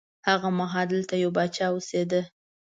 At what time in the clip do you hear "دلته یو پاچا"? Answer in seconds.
0.93-1.65